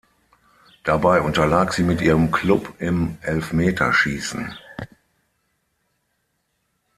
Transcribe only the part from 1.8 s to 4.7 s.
mit ihrem Club im Elfmeterschiessen.